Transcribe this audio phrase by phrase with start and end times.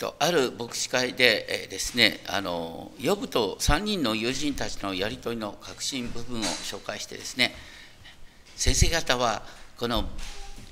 [0.00, 7.54] と、ある牧師会で、えー、ですね、あの、ヨブと3人の友人たちのやり取りの核心部分を紹介してですね、
[8.56, 9.42] 先生方は、
[9.78, 10.08] この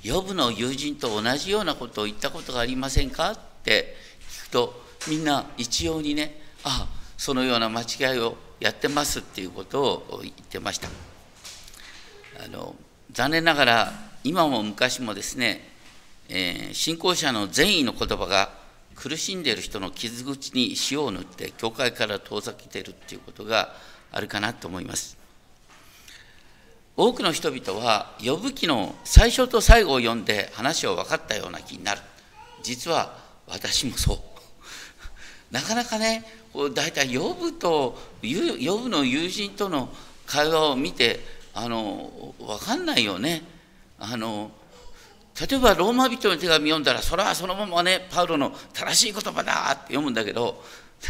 [0.02, 3.94] ヨブの友人と同じようなことを言ったことがありませんかって
[4.30, 10.88] 聞くと、みんな一様にね、ああ、そのような間違いをやってますっていうことを言ってました。
[12.42, 12.76] あの
[13.12, 13.92] 残念ながら、
[14.24, 15.68] 今も昔もですね、
[16.30, 18.57] えー、信仰者の善意の言葉が
[18.98, 23.72] 苦しんでいる人の傷口に塩を塗って教会から遠ざけているっていうことが
[24.11, 25.16] あるかなと思います。
[26.96, 32.00] 多くの人々は呼ぶ記の最初と最後を読んで話を分かったような気になる。
[32.64, 33.16] 実は
[33.47, 34.19] 私もそう。
[35.55, 36.25] なかなかね
[36.75, 39.94] 大体呼ぶと呼ぶの友人との
[40.27, 41.20] 会話を見て
[41.55, 43.44] あの分かんないよね。
[44.00, 44.50] あの
[45.41, 50.64] 例えばローマ人の手紙読んだらそれはそのままねパウロの正しい言葉だって読むんだけど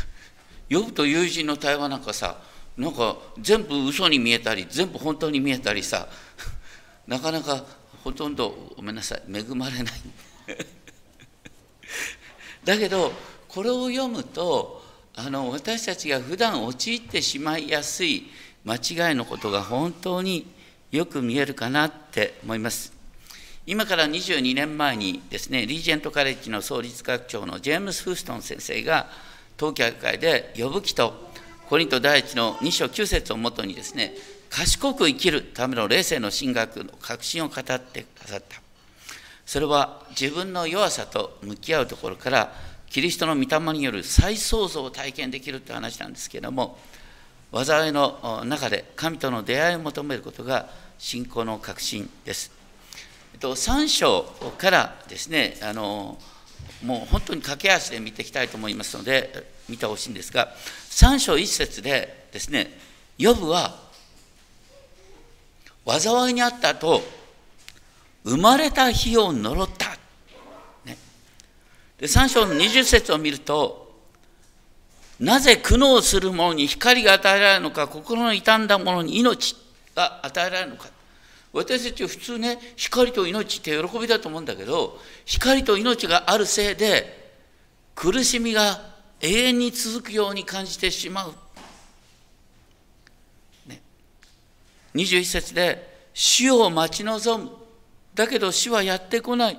[0.69, 2.37] 呼ぶと友人の対話なんかさ
[2.77, 6.09] なんか全部嘘に見えたり全部本当に見えたりさ
[7.09, 7.65] なかなか
[8.05, 9.95] ほとんどごめんなさい恵まれない。
[12.65, 13.13] だけど
[13.49, 18.31] これを読むとあの私たちが普段陥ってしまいやすい
[18.65, 20.47] 間違いのことが本当に
[20.91, 22.98] よく見えるかなって思います。
[23.71, 29.11] 今から22年前にですね、リージェントカレッジの創立学長のジェームス・フーストン先生が、
[29.59, 31.13] 当教会で呼ぶ記と
[31.69, 34.15] コリント第一の2章9節をもとにですね、
[34.49, 38.63] 賢く生きるための霊性の神学の確信を語ってくださった。
[39.45, 42.55] それは自分の弱さと向き合うところから、
[42.89, 46.79] キリストの御霊による再創造を体験できるという話なんですけれども、
[47.53, 52.57] 災いの中で神との出会いを求めることが信仰の確信です。
[53.39, 54.25] と、3章
[54.59, 56.19] からですねあの
[56.85, 60.49] もう本当に駆け足で見ていきたいと思いますので見てほしいんですが
[60.91, 62.71] 3章1節でですね
[63.17, 63.75] ヨブは
[65.87, 67.03] 災いにあった後
[68.25, 69.87] 生まれた日を呪った、
[70.85, 70.97] ね、
[71.99, 73.89] で3章の20節を見ると
[75.19, 79.57] なぜ苦悩する者に光が与えられるのか心の傷んだ者に命
[79.97, 80.98] が与えられるのか。
[81.59, 87.33] 私たちは普通ね光と命って喜びだと思うんだけど光と命があるせいで
[87.97, 88.81] 苦しみが
[89.21, 91.35] 永遠に続くように感じてしまう。
[93.67, 93.83] ね、
[94.95, 97.51] 21節で死を待ち望む。
[98.15, 99.59] だけど死はやってこない。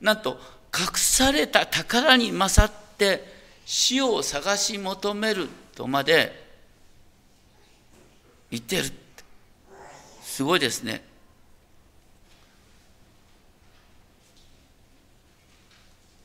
[0.00, 0.36] なんと
[0.76, 3.24] 隠された宝に勝って
[3.64, 6.44] 死を探し求めるとまで
[8.50, 9.01] 言ってる。
[10.32, 11.04] すごいですね。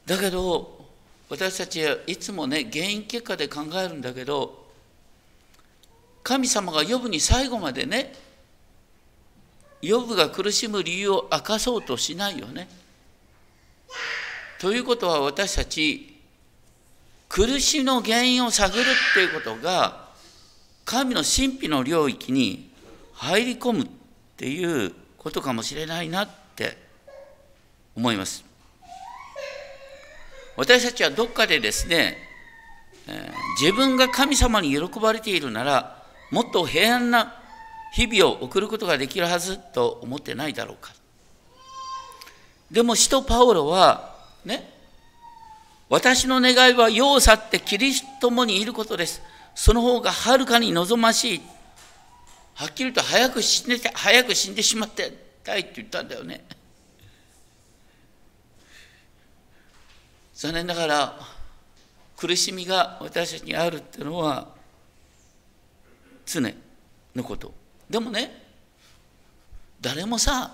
[0.05, 0.79] だけど
[1.29, 4.65] 私たちはいつもね原因結果で考えるんだけど
[6.23, 8.13] 神様が呼ぶに最後までね
[9.81, 12.69] 呼ぶが苦しむ理由を明かそうとしないよね。
[14.61, 16.15] ということは私たち
[17.27, 20.07] 苦しみの原因を探るっていうことが
[20.85, 22.69] 神の神秘の領域に
[23.11, 23.96] 入り込む
[24.37, 26.77] っていうことかもしれないなって
[27.95, 28.45] 思います。
[30.55, 32.17] 私たちはどっかでですね、
[33.59, 37.33] 自分が神様に喜ばれているならもっと平安な
[37.93, 40.93] 日々を送ることができるはずと思ってないだろうか。
[42.69, 44.15] でも使徒パウロは
[44.45, 44.71] ね
[45.89, 49.23] 私の願いは世を去ってキリストもにいることです。
[49.55, 51.41] その方がはるかに望ましい
[52.57, 55.13] はっきりと早く死んで早く死んでしまって
[55.43, 56.43] たいって言ったんだよね。
[60.33, 61.19] 残念ながら
[62.15, 64.47] 苦しみが私たちにあるっていうのは
[66.25, 66.41] 常
[67.15, 67.53] のこと。
[67.87, 68.43] でもね
[69.79, 70.51] 誰もさ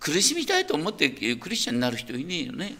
[0.00, 2.74] 苦しみたいと思ってクリスチャンになる人いねえよね。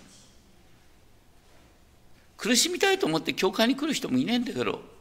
[2.37, 4.94] 苦しみたいと思って教会に来る人もいねえんだけど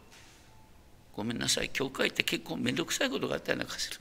[1.15, 1.69] ごめんなさい。
[1.69, 3.99] 教会って結構面倒くさいことがあったような気がする。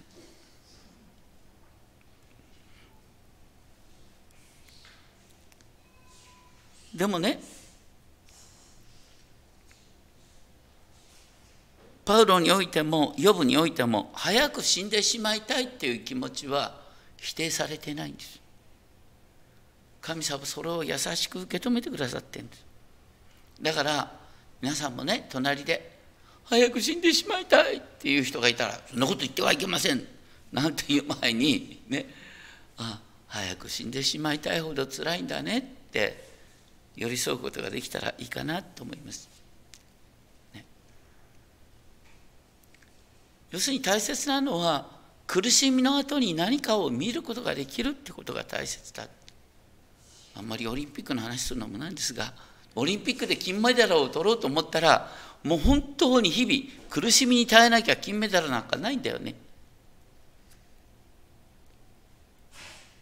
[6.94, 7.40] でもね
[12.04, 16.80] パウロにおいてもヨブにおいても早く死んでしまいたいっていう気持ちは
[17.16, 18.40] 否定されてないんです。
[20.00, 22.64] 神様それを優しく受け止めてくださってるんです。
[23.62, 24.12] だから
[24.60, 25.91] 皆さんもね隣で
[26.44, 30.04] 早く死んでしまいたいっていう人がいたらそんなこと言ってはいけません
[30.52, 32.06] なんていう前にね
[32.76, 36.32] あ早く死んでしまいたいほど辛いんだねって
[36.96, 39.30] 寄り添うことができたらいいかなと思います。
[40.54, 40.64] ね、
[43.50, 44.86] 要するに大切なのは
[45.26, 49.08] 苦しみの後に何かを見ることができるってことが大切だ。
[50.34, 52.32] あんまりオリンピックの話するのもなんですが
[52.74, 55.10] オリンピックで金メダルを取ろうと思ったら
[55.44, 59.34] もう本当に日々苦しみに耐えなきゃ金メダルなんかないんだよね。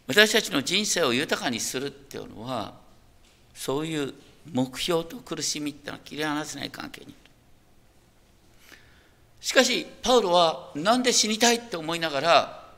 [0.07, 2.73] 私たちの人生を豊かにするっていうのは
[3.53, 4.13] そういう
[4.51, 7.15] 目標と苦しみってのは切り離せない関係に
[9.39, 12.69] しかしパウロは何で死にたいって思いながら、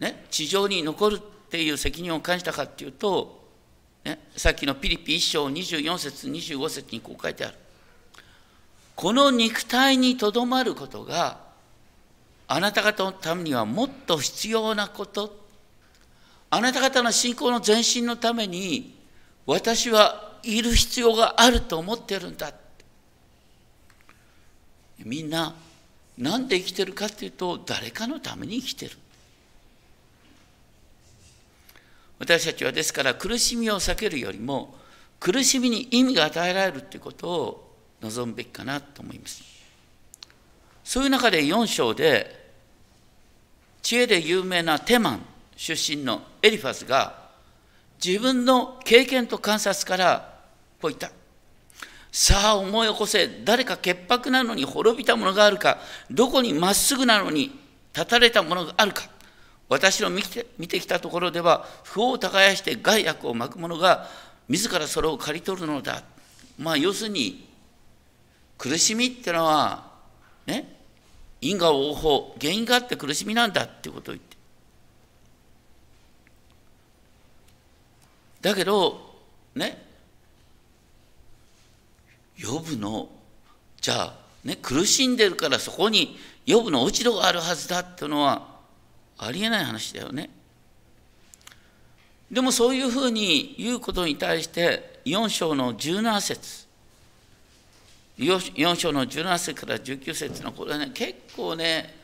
[0.00, 3.44] ね、地上に残るっていう責任を感じたかっていうと、
[4.04, 7.54] ね、さっきのピリピ1章24節25節にこう書いてある
[8.96, 11.38] この肉体にとどまることが
[12.48, 15.44] あなた方のためにはもっと必要なこと。
[16.48, 18.96] あなた方の信仰の前進のために
[19.44, 22.52] 私はいる必要があると思ってるんだ。
[25.04, 25.54] みんな
[26.16, 28.96] 何で生きてるかっていうと誰かのために生きてる。
[32.18, 34.74] 私たちはですから苦しみを避けるよりも
[35.20, 37.65] 苦しみに意味が与えられるということを
[38.02, 39.42] 望むべきかなと思います
[40.84, 42.46] そういう中で4章で
[43.82, 45.20] 知恵で有名なテマン
[45.56, 47.26] 出身のエリファスが
[48.04, 50.36] 自分の経験と観察から
[50.80, 51.10] こう言った。
[52.12, 55.78] さあ思い起こせ、誰か潔白なのに滅びたものがあるか、
[56.10, 57.58] どこにまっすぐなのに
[57.94, 59.04] 立たれたものがあるか。
[59.68, 64.08] 私の見て見てきたところでは、不を耕して害悪をまく者が
[64.48, 66.02] 自らそれを刈り取るのだ。
[66.58, 67.45] まあ要するに、
[68.58, 69.90] 苦しみってのは、
[70.46, 70.76] ね、
[71.40, 74.36] 因果応報、原因があって苦しみなんだっていうことを言って。
[78.46, 79.00] だけど
[79.56, 79.84] ね
[82.36, 83.08] ヨブの
[83.80, 84.14] じゃあ
[84.44, 88.46] ね苦しんでるからそこにヨブの落ち度があるはずだっていうのは
[89.18, 90.30] ありえない話だよね。
[92.30, 96.65] でもそういうふうに言うことに対して4章の17節
[98.18, 101.94] 4章の17節から19節のこれはね結構ね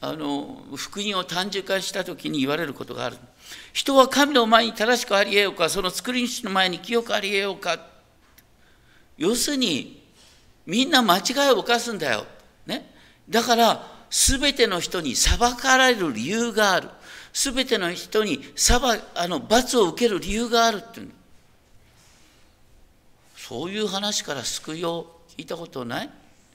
[0.00, 3.18] あの福音を単純化した時に言われることがある。
[3.72, 7.78] 人は神の前に正しくありえようか、その作り主の前に清くありえようか。
[9.18, 10.02] 要するに、
[10.64, 12.24] みんな間違いを犯すんだよ。
[12.66, 12.94] ね。
[13.28, 16.88] だから、すべての人に裁かれる理由がある。
[17.32, 18.80] すべての人に裁
[19.14, 21.10] あの罰を受ける理由があるってう。
[23.36, 26.10] そういう話から救いをいたことない、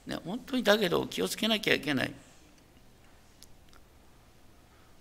[0.08, 2.12] ね、本当にだけど気をつけなきゃいけない。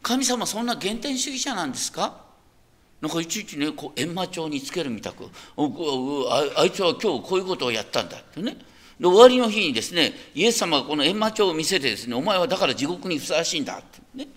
[0.02, 2.22] 神様そんな原点主義者なんですか？
[3.00, 5.24] なんかいちいちねこう閻魔帳につけるみたく。
[5.56, 8.18] ああいつは今日こういうことをやったんだ。
[8.18, 8.56] ってね。
[9.00, 13.78] で終わりの日にですねイエス様がこの閻魔帳を見せてですねお前はだから地獄にふさわしいんだ。
[13.78, 14.28] ってね。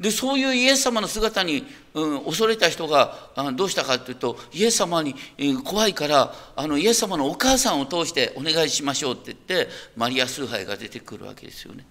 [0.00, 11.84] でそういうイエス様の姿に、うん、恐れた人があどうしたかというとイエス様に、えー、怖いからあのイエス様のお母さんを通してお願いしましょうって言ってマリア崇拝が出てくるわけですよね。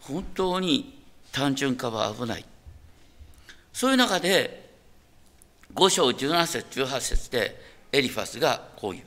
[0.00, 2.44] 本当に単純化は危ない。
[3.72, 4.70] そういう中で、
[5.74, 7.58] 5章17節18節で
[7.92, 9.04] エリファスがこう言う。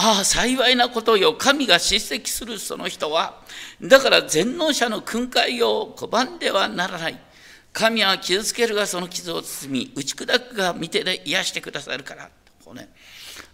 [0.00, 1.34] ああ、幸いなことよ。
[1.34, 3.42] 神が叱責するその人は。
[3.82, 7.18] だから全能者の訓戒を拒んではならない。
[7.72, 12.30] 神は傷つけるがその傷を包み、打ち砕くが見てで癒してくださるから。
[12.64, 12.88] こうね、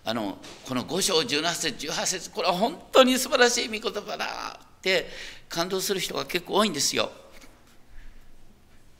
[0.05, 0.37] あの
[0.69, 5.07] この5章17節18節これは本当に素晴らしい御言葉だって
[5.49, 7.11] 感動する人が結構多いんですよ。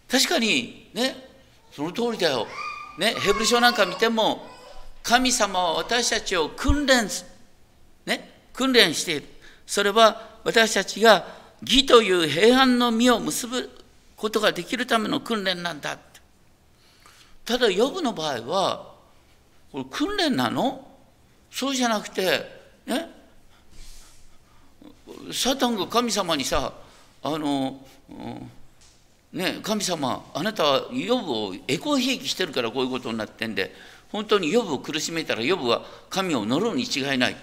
[0.09, 1.15] 確かにね、
[1.73, 2.47] その通りだよ。
[2.99, 4.47] ね、ヘブル書なんか見ても、
[5.03, 7.07] 神様は私たちを訓練、
[8.55, 9.27] 訓練している。
[9.67, 11.27] それは私たちが
[11.61, 13.69] 義という平安の実を結ぶ
[14.17, 15.99] ことができるための訓練なんだ。
[17.45, 18.95] ただ、ヨブの場合は、
[19.71, 20.89] これ訓練なの？
[21.51, 22.45] そうじゃなくて、
[22.85, 23.09] ね、
[25.33, 26.73] サタンが神様にさ
[27.23, 27.81] あの、
[29.33, 33.73] ね、神様あなたはヨブをエコひいきしてるからこういうことになってんで
[34.11, 37.37] 本当にヨブを苦しめたらヨブは神を呪うに違いない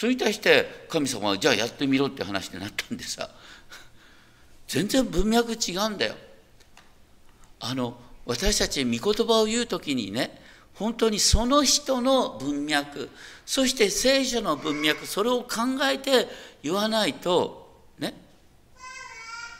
[0.00, 3.28] それに対して神様はじゃあやってみろって話になったんでさ。
[4.66, 6.14] 全然文脈違うんだよ。
[7.58, 10.40] あの私たち御言葉を言う時にね
[10.72, 13.10] 本当にその人の文脈
[13.44, 15.48] そして聖書の文脈それを考
[15.82, 16.28] えて
[16.62, 18.14] 言わないとね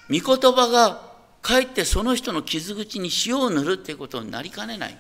[0.09, 1.03] 御言葉が
[1.43, 4.97] かえってその人の傷口に塩を塗るっていうことになりかねない。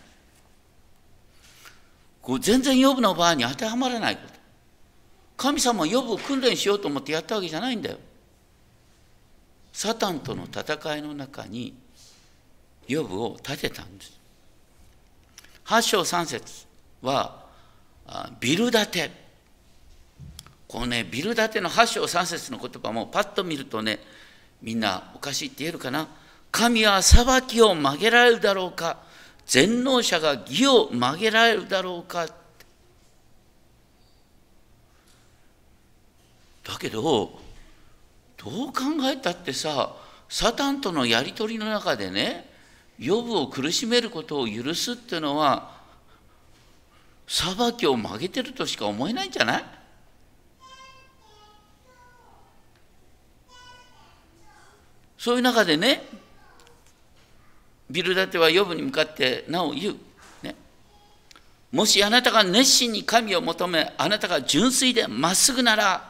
[2.21, 4.40] こう全然ヨブの場合に当てはまらないこと。
[5.41, 7.97] 神様はヨブを訓練しようと思ってやったわけじゃないんだよ。
[9.73, 11.73] サタンとの戦いの中に
[12.87, 14.21] ヨブを立てたんです。
[15.65, 16.67] 8章3節
[17.01, 17.47] は
[18.39, 19.11] ビル建て。
[20.69, 23.99] このねビル建ての8章3節の言葉もパッと見るとね
[24.61, 26.07] みんなおかしいって言えるかな。
[26.53, 28.99] 神は裁きを曲げられるだろうか。
[29.47, 32.29] 全能者が義を曲げられるだろうか。
[36.71, 37.33] だけどどう
[38.69, 39.95] 考えたってさ
[40.29, 42.49] サタンとのやり取りの中でね
[42.99, 45.73] 予部を苦しめることを許すっていうのは
[47.27, 49.65] 裁きを曲げてるとしか思えないんじゃない？
[55.19, 56.03] そういう中でね
[57.91, 59.97] ビルダテはヨブに向かってなお言う、
[61.73, 66.10] もしあなたが熱心に神を求めあなたが純粋でまっすぐなら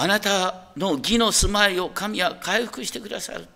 [0.00, 3.48] あなたの義の住まいを神は回復してくださる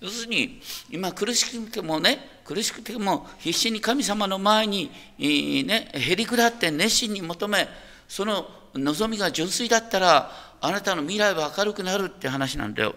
[0.00, 7.66] 要するに今苦しくてもね苦しくても必死に神様の前に、ね、へり下って熱心に求め
[8.06, 10.30] その望みが純粋だったら
[10.60, 12.94] あなたの未来は明るくなるって話なんだよ。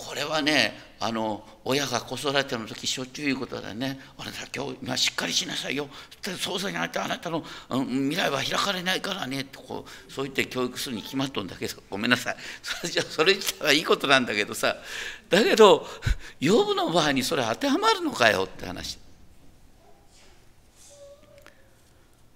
[0.00, 3.98] これはねあの親が子育ての時しょっちゅう言うことだね。
[4.18, 5.88] あなた今日今しっかりしなさいよ。
[6.38, 9.44] そうじゃないとあなたの、うん、未来は開かれないからね。
[9.44, 11.82] とこうそう言って教育するに決まっとんだけど。
[11.90, 12.36] ごめんなさい。
[12.62, 14.76] それじゃそれ自体はいいことなんだけどさ。
[15.28, 15.86] だけど
[16.40, 18.98] 養父の場合にそれ当てはまるのかよって話。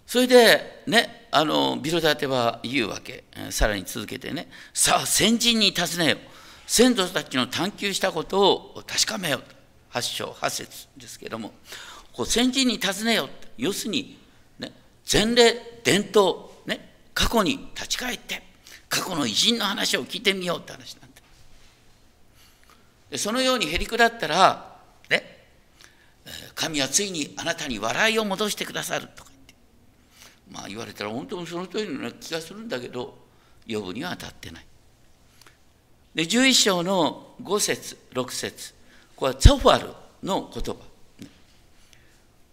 [0.07, 3.25] それでねあのビロダテは言うわけ。
[3.51, 4.49] さらに続けてね。
[4.73, 6.19] さあ先人に尋ねよ。
[6.67, 9.43] 先祖たちの探求したことを確かめよう
[9.93, 11.53] 8章8節ですけれども
[12.13, 14.19] こう先人に尋ねよう要するに、
[14.59, 14.73] ね、
[15.11, 18.43] 前例伝統、ね、過去に立ち返って
[18.89, 21.11] 過去の偉人の話を聞いてみようって話なん
[23.11, 24.77] でそのようにへりくだったら
[25.11, 25.45] ね
[26.55, 29.55] 神はついにあなたに笑いを戻してくださるとか言って。
[30.51, 33.19] まあ言われたら本当にその通りの気がするんだけど
[33.69, 34.67] 呼ぶには当たってない。
[36.15, 38.75] で11章の5節6節。
[39.17, 39.89] これはツァファル
[40.23, 40.77] の言葉。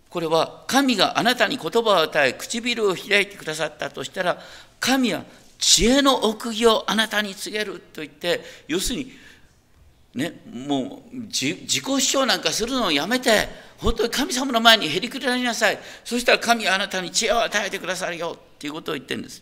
[0.10, 4.40] これは神があなたに言葉を与え唇を開いてくださったとしたら
[4.80, 5.24] 神は
[5.58, 9.12] 知恵の奥義をあなたに告げると言って要するに
[10.14, 15.80] ねもう自己主張なんかするのをやめて本当に神様の前にへりくだりなさい。
[16.04, 19.42] そしたら神はあなたに知恵を与えてくださるよっていうことを言ってるんです。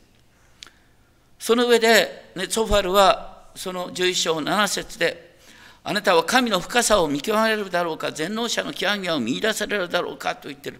[1.39, 5.35] その上で、ね、ソファルはその11章7節で
[5.83, 10.79] あなたは神の深さを見極めるだろうか全能者の極みを見いだされるだろうかと言ってる。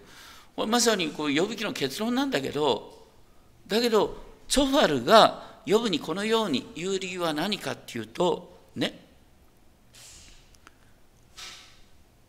[0.56, 3.06] これまさにこう呼ぶ記の結論なんだけど
[3.66, 4.16] だけど
[4.48, 8.98] ソファルが呼ぶにこのように言う理由は何かっていうとね。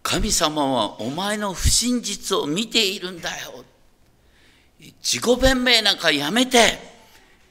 [0.03, 3.63] 神様はお前の不真実を見ているんだよ。
[5.01, 6.91] 自己弁明なんかやめて。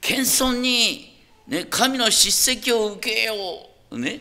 [0.02, 1.09] 謙遜に
[1.50, 3.34] ね、神の叱責を受けよ
[3.90, 3.98] う。
[3.98, 4.20] ね。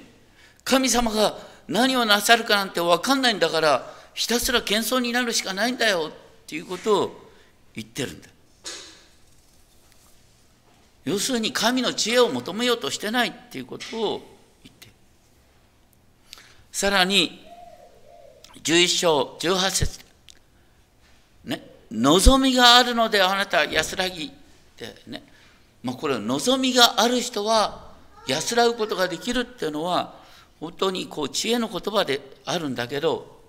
[0.64, 6.10] 神様が何をなさるかなんて分かんないんだから、ひたすら謙遜になるしかないんだよ。
[6.10, 6.12] っ
[6.48, 7.30] ていうことを
[7.76, 8.30] 言ってるんだ。
[11.06, 13.30] 要するに神の知恵を求めようとしてない。
[13.30, 14.22] っていうことを
[14.64, 14.90] 言って
[16.72, 17.46] さらに
[18.64, 20.00] 11章18節。
[21.46, 21.64] ね。
[21.92, 24.26] 望みがあるのであなた安らぎ。
[24.26, 24.32] っ
[24.76, 25.22] てね。
[25.84, 27.90] まあ、これは望みがある人は
[28.28, 30.14] 安らぐことができるっていうのは
[30.60, 33.40] 本当にこう知恵の言葉であるんだけど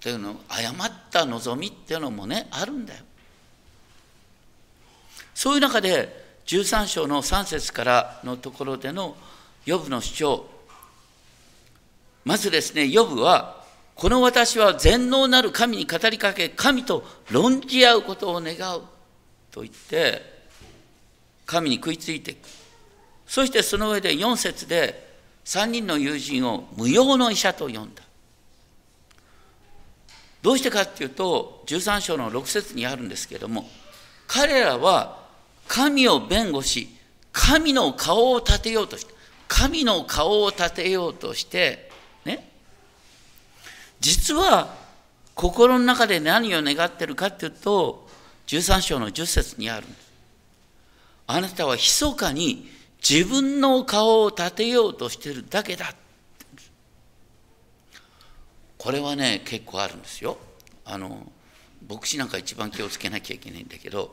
[0.00, 3.04] っていうの誤った望みっていうのもねあるんだよ。
[5.34, 9.16] そういう中で13章の3節からのところでの
[9.64, 10.46] ヨブの主張
[12.24, 13.62] まずですねヨブは
[13.94, 18.82] この私は全能なる神に語りかけ神と論じ合うことを願う
[19.50, 20.31] と言って
[21.52, 22.48] 神に食いついていく。
[23.26, 25.12] そしてその上で4節で
[25.44, 28.02] 3人の友人を無用の医者と呼んだ。
[30.40, 33.68] どうしてかっていうと13章の6節にあるんですけども
[34.26, 35.20] 彼らは
[35.68, 36.88] 神を弁護し
[37.32, 39.14] 神の顔を立てようとして
[39.46, 41.90] 神の顔を立てようとして
[42.24, 42.48] ね。
[44.00, 44.74] 実は
[45.34, 48.08] 心の中で何を願ってるかっていうと
[48.46, 50.11] 13章の10節にあるんです。
[51.26, 52.68] あなたは密かに
[53.08, 55.94] 自分の顔を立てようとしてるだけだ。
[58.82, 60.36] これはね結構あるんですよ
[60.84, 61.30] あの
[61.88, 64.12] 牧師なんか一番気をつけなきゃいけないんだけど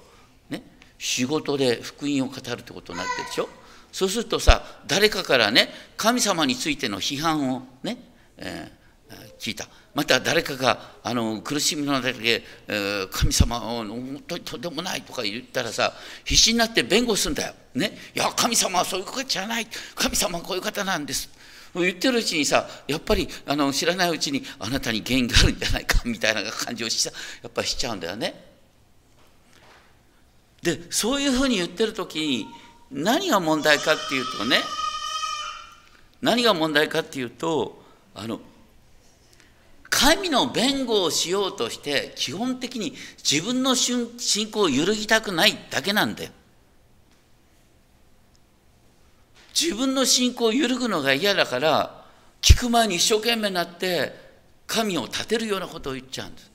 [0.51, 0.61] ね
[0.99, 3.49] 仕事で福音を語るってことになってるでしょ
[3.91, 7.97] そうするとさ誰かからね神様についての批判をね、
[8.37, 8.78] えー、
[9.39, 15.93] 聞いたまた誰かがあの苦しみの中で、えー、神様を本当にとんでもないとか言ったらさ
[16.25, 17.53] 必死になって弁護するんだよ。
[17.73, 21.29] ね、いや神様はそういう方じゃない神様はこういう方なんです
[21.75, 27.11] 言ってるうちにさやっぱりあの知らないうちにあなたに原因があるんじゃないかみたいな感じをしや
[27.47, 28.49] っぱりしちゃうんだよね。
[30.63, 32.47] でそういうふうに言ってる時に
[32.91, 34.57] 何が問題かっていうとね
[36.21, 37.81] 何が問題かっていうと
[38.13, 38.41] あの
[39.99, 44.07] 神の弁護をしようとして基本的に自分の信
[44.49, 46.31] 仰を揺るぎたくないだけなんだよ。
[49.53, 52.05] 自分の信仰を揺るぐのが嫌だから
[52.41, 54.13] 聞く前に一生懸命になって
[54.67, 56.49] 神を立てるようなことを言っちゃうんです。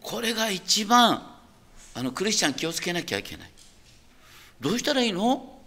[0.00, 1.26] これが一番
[1.96, 3.50] あのクリスチャン気をつけなきゃいけない。
[4.60, 5.58] どうしたらいいの？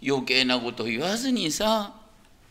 [0.00, 1.92] 余計なこと言わずにさ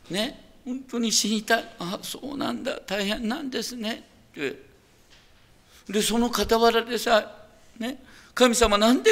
[0.10, 0.43] ね？
[0.66, 1.66] 本当に死にたい。
[1.80, 2.80] あそうなんだ。
[2.86, 4.04] 大変なんですね。
[4.32, 4.62] って。
[5.90, 7.32] でその傍らでさ
[7.78, 8.02] ね。
[8.36, 9.12] 神様なんで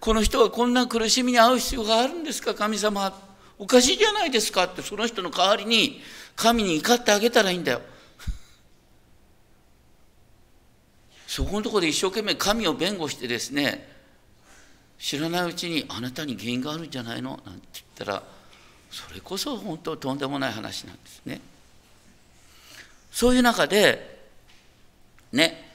[0.00, 2.54] この人はこんな苦しみに遭う必要があるんですか？
[2.54, 3.12] 神様
[3.58, 4.64] おかしいじゃないですか。
[4.64, 6.00] ってその人の代わりに
[6.34, 7.82] 神に怒ってあげたらいいんだよ。
[11.28, 13.86] そこのところで一生懸命神を弁護してですね
[14.98, 17.38] 知らないうちにあなたに原因があるんじゃないの？
[17.44, 18.22] なんて言ったら
[18.94, 21.40] それこそ本当とんでもない話なんですね。
[23.10, 24.20] そういう中で
[25.32, 25.68] ね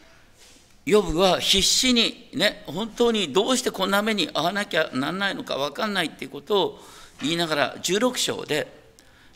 [0.85, 6.79] ヨブは必死にね本当にどうしてこんな目に遭わなきゃなんないのか分かんないっていうことを
[7.21, 8.71] 言いながら16章で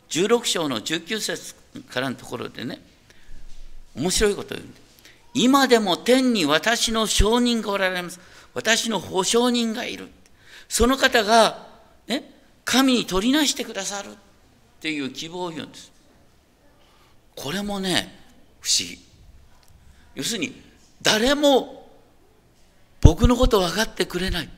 [0.08, 1.54] 16章の19節
[1.90, 2.80] からのところでね
[3.94, 4.80] 面白いことを言うんで。
[5.34, 8.18] 今でも天に私の証人がおられます。
[8.54, 10.08] 私の保証人がいる。
[10.68, 11.66] その方が、
[12.06, 12.33] ね、
[12.64, 14.14] 神に取りなしてくださるっ
[14.80, 15.92] ていう希望を言うんです。
[17.36, 18.18] これもね、
[18.60, 18.98] 不思議。
[20.14, 20.62] 要するに、
[21.02, 21.90] 誰も
[23.00, 24.48] 僕のこと分かってくれない。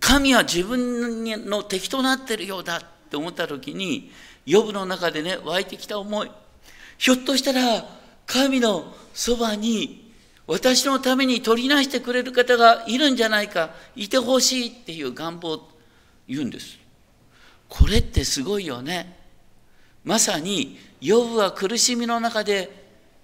[0.00, 4.10] 神は自分の敵となってるようだって思った時に、
[4.46, 6.30] 予部の中でね、湧いてきた思い。
[6.98, 7.84] ひょっとしたら、
[8.26, 10.12] 神のそばに
[10.46, 15.70] 私のために取りなしてくれる方がいるんじゃないか、いてほしいっていう願望を
[16.28, 16.81] 言うんです。
[17.72, 19.16] これってすごいよね。
[20.04, 22.70] まさに、ヨブは苦しみの中で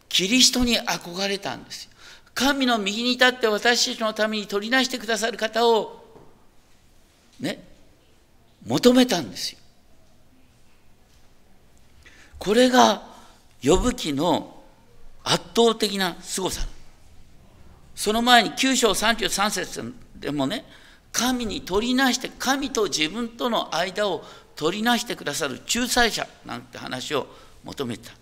[0.09, 1.91] キリストに憧れたんですよ。
[2.33, 6.03] 神の右に立って私たちのために取りなしてくださる方を、
[7.39, 7.63] ね、
[8.67, 9.59] 求めたんですよ。
[12.39, 13.03] これが、
[13.63, 14.63] 呼ぶ記の
[15.25, 16.67] 圧倒的な凄さ。
[17.95, 20.65] その前に9章33節でもね、
[21.13, 24.25] 神に取りなして、神と自分との間を
[24.57, 27.27] 取りなしてくださる仲裁者なんて話を
[27.65, 28.13] 求めた。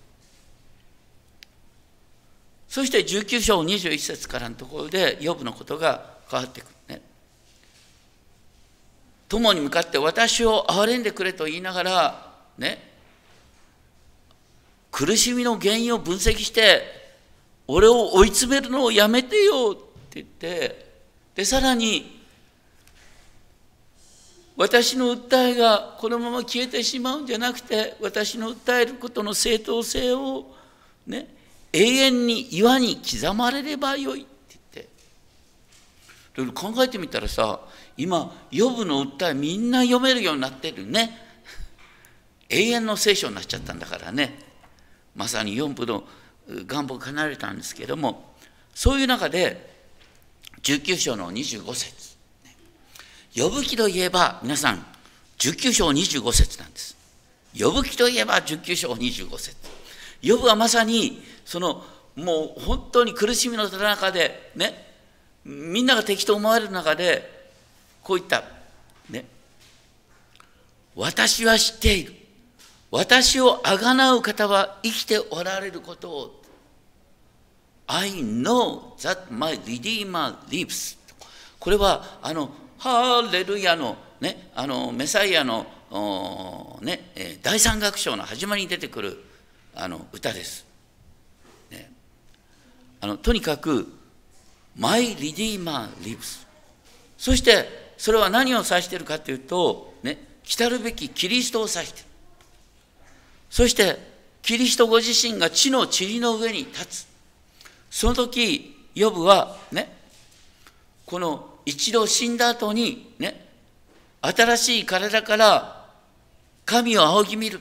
[2.69, 7.03] そして19章21節からのところで、ヨブのことが変わってくるね。
[9.29, 12.93] 友に向かって私を憐れんでくれと言いながら、ね、
[14.91, 17.07] 苦しみの原因を分析して、
[17.69, 19.77] 俺を追い詰めるのをやめてよっ
[20.11, 20.87] て言って
[21.35, 22.16] でさらに
[24.57, 30.55] 私の訴えがこのまま消えてしまうんじゃなくて私の訴えることの正当性を
[31.07, 31.29] ね
[31.73, 36.53] 永遠に岩に刻まれればよいって言って。
[36.53, 37.61] 考えてみたらさ
[37.99, 41.25] 今予部の訴えみんな読めるようになってるね。
[42.49, 44.39] 永遠の聖書になっちゃったんだからね。
[45.17, 46.05] まさに4部の
[46.49, 48.35] 願望が離れたんですけども
[48.75, 49.75] そういう中で
[50.63, 52.06] 19章の25節。
[53.37, 54.83] 呼ぶ記といえば皆さん
[55.39, 56.97] 19章25節なんです。
[57.59, 59.55] 呼ぶ記といえば19章25節。
[60.27, 61.85] 呼ぶはまさにその
[62.17, 64.87] もう本当に苦しみの中でね
[65.45, 67.51] みんなが敵と思われる中で
[68.03, 68.43] こういった
[69.11, 69.27] ね
[70.95, 72.15] 私は知っている。
[72.91, 76.43] 私をあがなう方は生きておられることを
[77.87, 80.97] I know that my Redeemer lives
[81.59, 85.67] これはあのハーレルヤの,、ね、あのメサイアの、
[86.83, 89.25] ね、第三楽章の始まりに出てくる
[89.75, 90.67] あの歌です、
[91.71, 91.91] ね、
[93.01, 93.87] あのとにかく
[94.77, 96.47] My Redeemer lives
[97.17, 102.09] そしてそれは何を指しているかというと、ね、来たるべきキリストを指している。
[103.49, 103.97] そして
[104.43, 107.07] キリストご自身が地の塵の上に立つ。
[107.91, 109.91] その時、ヨブはね、
[111.07, 113.45] この一度死んだ後にね、
[114.23, 115.87] 新しい体から
[116.65, 117.61] 神を仰ぎ見る。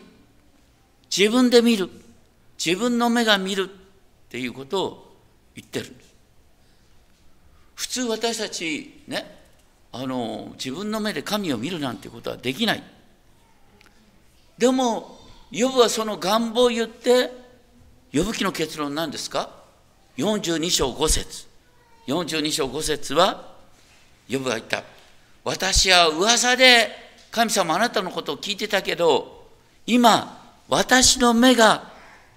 [1.15, 1.89] 自分で見る。
[2.63, 5.15] 自分の目が見るっていうことを
[5.55, 6.15] 言ってるんです。
[7.75, 9.39] 普通私たちね、
[9.91, 12.83] あの自分の目で神を見るなんてことはできない。
[14.57, 15.19] でも、
[15.51, 17.31] ヨブはその願望を言って、
[18.13, 19.49] 呼ぶ記の結論なんですか
[20.17, 21.47] ?42 章5節
[22.07, 23.54] 42章5節は、
[24.27, 24.83] ヨブが言った。
[25.43, 26.89] 私は噂で
[27.31, 29.47] 神様あなたのことを聞いてたけど、
[29.85, 31.91] 今、私の目が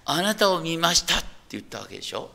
[0.05, 2.29] あなたを見ましたって言ったわけでしょ。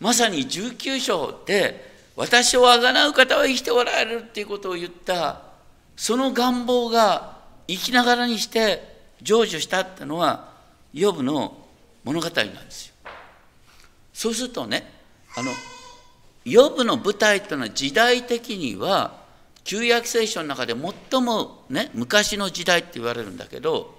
[0.00, 5.42] まさに19章で、私をあがなう方は生きておられるっていうことを言った、
[5.96, 10.50] その願望が生きながらにして成就したってのは、
[10.92, 11.56] ヨブの
[12.04, 12.94] 物語なんですよ。
[14.12, 14.90] そうするとね、
[15.36, 15.50] あの、
[16.50, 19.20] ヨブの舞台というのは時代的には、
[19.62, 23.94] 旧約聖書の中で最もね、昔の時代って言われるんだけど、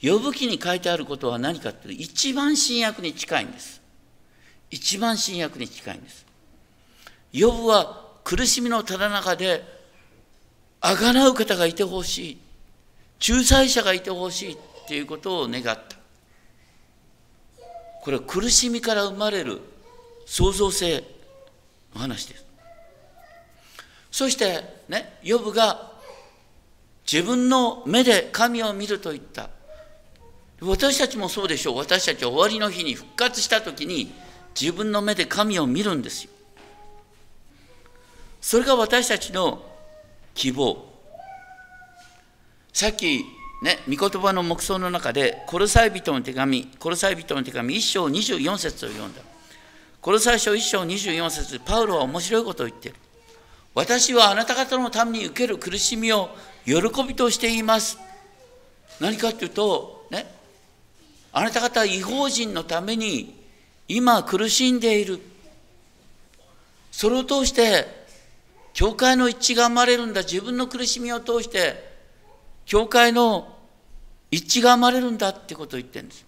[0.00, 3.82] 呼ぶ記に書いてあることは何かっていうと、一番新約に近いんです。
[4.70, 6.24] 一番新約に近いんです。
[7.38, 9.62] 呼ぶは苦しみのただ中で、
[10.80, 12.38] あがなう方がいてほしい。
[13.28, 15.82] 仲裁者がいてほしいっていうことを願った。
[18.00, 19.60] これは苦しみから生まれる
[20.24, 21.17] 創造性
[21.98, 22.44] の話です。
[24.10, 25.92] そしてね、ヨブが
[27.10, 29.50] 自分の目で神を見ると言った。
[30.60, 31.78] 私たちもそうでしょう。
[31.78, 34.12] 私たちは終わりの日に復活した時に
[34.58, 36.30] 自分の目で神を見るんですよ。
[38.40, 39.62] それが私たちの
[40.34, 40.88] 希望。
[42.72, 43.24] さっき
[43.62, 49.20] ね、御言葉の目想の中で、コルサイ人の手紙、コルサイ人の手紙1章24節を読んだ。
[50.08, 52.96] コルサイ書1章24節パウロは面白いことを言っている。
[53.74, 56.30] 私はあなた方のために受ける苦しみを
[56.64, 57.98] 喜びとしています。
[59.00, 60.26] 何かっていうと、ね、
[61.30, 63.38] あなた方は違法人のために
[63.86, 65.20] 今苦しんでいる。
[66.90, 67.84] それを通して、
[68.72, 70.22] 教会の一致が生まれるんだ。
[70.22, 71.86] 自分の苦しみを通して、
[72.64, 73.58] 教会の
[74.30, 76.27] 一致が生まれるんだってことを言ってるんです。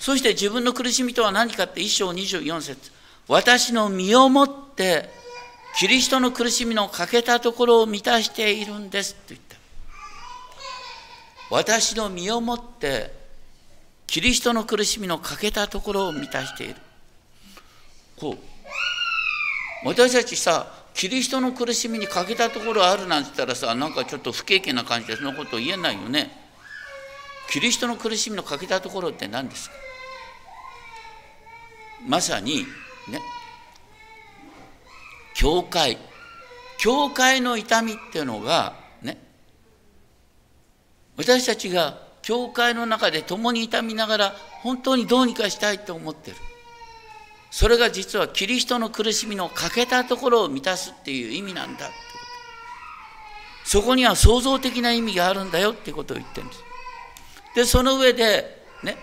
[0.00, 2.90] そして自分の苦しみとは何かって一章24節
[3.28, 5.08] 私の身をもって
[5.76, 9.56] キリストの苦しみの欠けたところを満たしているんですと言った。
[11.50, 13.12] 私の身をもって
[14.06, 16.76] キリストの苦しみの欠けたところを満たしている。
[18.18, 18.36] こ
[19.84, 19.86] う。
[19.86, 26.30] 私たちさ、キリストの苦しみに欠けたところあるなんて言ったらさ、なんかちょっと不経験な感じでそのことを言えないよね。
[27.50, 29.76] キリストの苦しみの欠けたところって何ですか？
[32.06, 32.66] まさに
[33.08, 33.20] ね、
[35.34, 35.98] 教会。
[36.78, 39.18] 教会の痛みっていうのがね、
[41.16, 46.36] 私たちが教会の中で共に痛みながら本当にどうにかしたいと思ってる。
[47.50, 51.90] それが実はキリストの苦しみの欠けたところを満たすっていう意味なんだってこ
[53.64, 53.68] と。
[53.68, 56.62] そこには創造的な意味があるんだよってことを言ってるんです。
[57.56, 58.96] で、その上で、ね、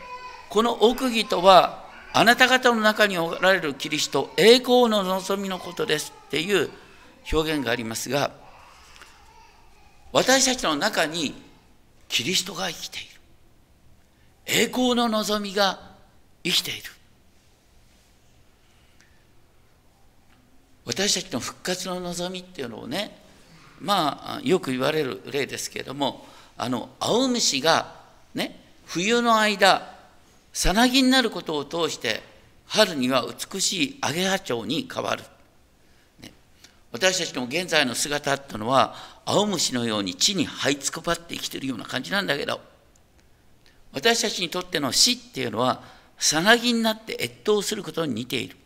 [0.49, 1.86] この奥義とは、
[2.19, 6.71] あなた方の中におられるキリスト、栄光の望みのことですっていう
[7.31, 8.31] 表現がありますが、
[10.11, 11.35] 私たちの中に
[12.09, 13.07] キリストが生きている。
[14.47, 15.79] 栄光の望みが
[16.43, 16.81] 生きている。
[20.85, 23.15] 私たちの復活の望みっていうのをね、
[23.79, 26.25] まあ、よく言われる例ですけれども、
[26.57, 27.93] あの、青虫が
[28.33, 29.96] ね、冬の間、
[30.57, 32.23] さなぎになることを通して、
[32.65, 35.21] 春には美しいアゲハチョウに変わる。
[36.19, 36.33] ね、
[36.91, 42.59] 私たちの現在の姿っていうのは、青虫のように地に這いつくばって生きてるような感じなんだけど、
[43.93, 45.83] 私たちにとっての死っていうのは、
[46.17, 48.57] さなぎになって越冬することに似ている。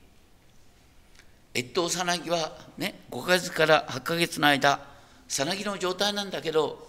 [1.54, 4.80] 越冬さなぎはね、5ヶ月から8ヶ月の間、
[5.28, 6.88] さなぎの状態なんだけど、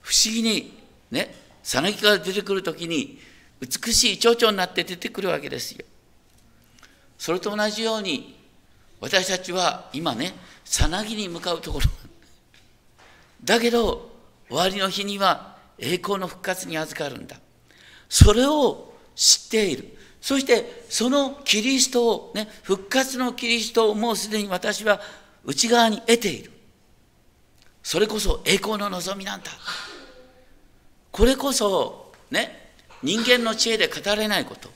[0.00, 0.76] 不思議に
[1.12, 3.20] ね、さなぎから出てくるときに、
[3.66, 5.84] 美しい蝶々になって出てくるわけですよ。
[7.18, 8.38] それと同じように、
[9.00, 11.86] 私たちは今ね、さなぎに向かうところ。
[13.42, 14.10] だけど、
[14.48, 17.36] 終わりの日には栄光の復活に預かるんだ。
[18.08, 19.96] それを知っている。
[20.20, 25.00] そしてそのキリストを、ね、復活のキリストをもうすでに私は
[25.44, 26.50] 内側に得ている。
[27.82, 29.50] それこそ栄光の望みなんだ。
[31.12, 32.63] これこそ、ね、
[33.04, 34.70] 人間の知恵で語れないこと。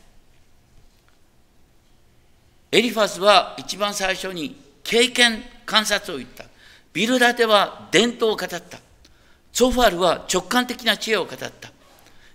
[2.70, 6.44] エリファスは一番最初に経験観察を言った。
[6.92, 8.60] ビルダテは伝統を語った。
[9.54, 11.50] ゾファルは直感的な知恵を語った。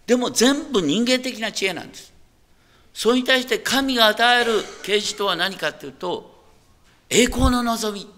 [0.07, 2.11] でも全部人間的な知恵なんです。
[2.91, 6.43] それに対して神が与える啓示とは何かというと
[7.07, 8.09] 栄光の望み。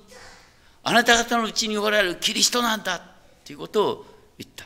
[0.83, 3.01] あなた方のうちにおられるキリストなんだ
[3.43, 4.05] ということを
[4.37, 4.65] 言った。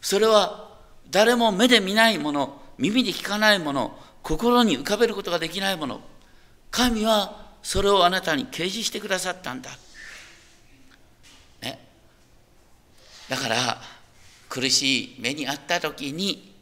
[0.00, 0.65] それは
[1.10, 6.00] 誰も目で見ないもの耳で聞かないもの心に浮かべることができないもの
[6.70, 9.70] 神はそれをあなたに掲示してくださったんだ、
[11.62, 11.78] ね、
[13.28, 13.80] だから
[14.48, 16.54] 苦しい目にあった時に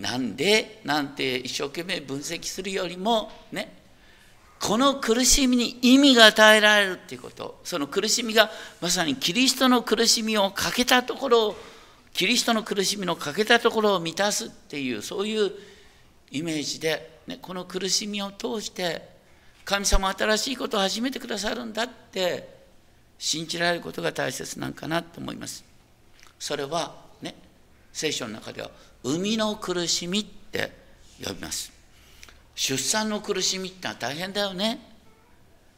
[0.00, 3.74] なんでなんて一生懸命分析するよりもね。
[4.58, 7.60] この苦しみに意味が与えられるっていうこと。
[7.62, 8.50] その苦しみが
[8.80, 11.56] まさにキリストの苦しみをかけたところを
[12.16, 15.52] キリストの苦しみのかけたところを満たすっていうそういう
[16.30, 19.06] イメージで、ね、この苦しみを通して
[19.66, 22.56] 神様新しいことを始めてくださるんだって
[23.18, 25.62] 信じられることが大切なんかなと思います。
[26.38, 27.34] それはね
[27.92, 28.70] 聖書の中では
[29.02, 30.72] 生みの苦しみって
[31.22, 31.70] 呼びます。
[32.54, 34.80] 出産の苦しみってのは大変だよね。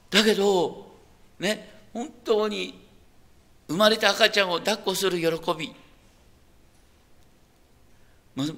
[0.08, 0.94] だけど
[1.40, 2.86] ね本当に
[3.66, 5.74] 生まれた赤ちゃんを抱っこする喜び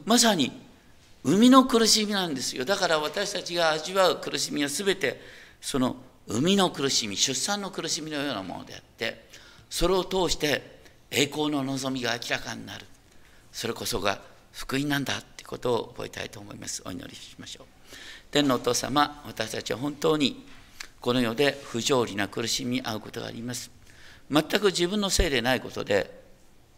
[0.04, 0.52] まさに
[1.24, 2.64] 生みの苦しみなんですよ。
[2.64, 5.20] だから私たちが味わう苦しみは全て
[5.60, 5.96] その
[6.28, 9.26] 生みの苦しみ出産の苦しみのようなものであって
[9.68, 12.86] それを通して栄光の望みが明らかになる。
[13.52, 14.20] それこそが
[14.52, 16.82] 福音なんだってことを覚えたいと思います。
[16.84, 17.66] お祈りしましょう。
[18.30, 20.46] 天のお父様私たちは本当に
[21.00, 23.70] この世で不条理な苦しみに遭うことがあります。
[24.30, 26.20] 全く自分のせいでないことで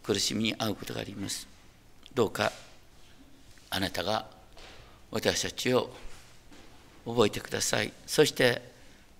[0.03, 1.47] 苦しみに遭うことがあります。
[2.13, 2.51] どうか
[3.75, 4.27] あなたが
[5.09, 5.89] 私たちを
[7.05, 7.91] 覚えてください。
[8.05, 8.61] そして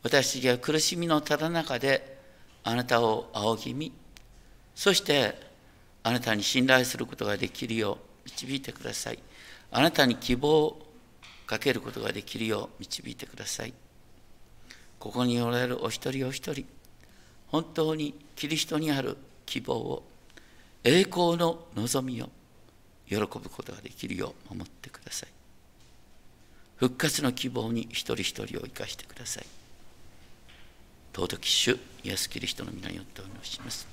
[0.04, 2.20] 私たちが苦しみのただ中で
[2.64, 3.92] あなたを仰ぎ見
[4.76, 5.36] そして
[6.04, 9.20] あなたに信頼することができるよう導いてください。
[9.72, 10.86] あなたに希望を
[11.48, 13.74] かけることができるよう導いてください。
[15.00, 16.66] ここにおられるお一人お一人
[17.48, 20.04] 本当にキリストにある希望を
[20.84, 22.30] 栄光の望みを
[23.08, 25.30] 喜ぶことができるよう守ってください。
[26.78, 29.46] 復活の希望に一人一人を生かしてください。
[31.14, 33.88] 尊き主イエスキリストの皆によってお祈りします。